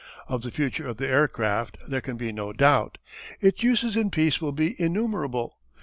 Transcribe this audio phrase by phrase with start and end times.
[0.27, 2.97] Of the future of the aircraft there can be no doubt.
[3.39, 5.59] Its uses in peace will be innumerable.